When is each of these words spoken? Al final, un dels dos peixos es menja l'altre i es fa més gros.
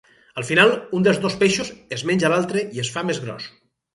Al 0.41 0.45
final, 0.45 0.71
un 0.99 1.03
dels 1.07 1.19
dos 1.25 1.35
peixos 1.43 1.69
es 1.97 2.03
menja 2.11 2.31
l'altre 2.35 2.63
i 2.79 2.83
es 2.85 2.93
fa 2.97 3.07
més 3.11 3.21
gros. 3.27 3.49